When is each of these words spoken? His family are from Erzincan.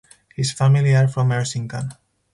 His 0.35 0.51
family 0.51 0.95
are 0.95 1.07
from 1.07 1.29
Erzincan. 1.29 1.95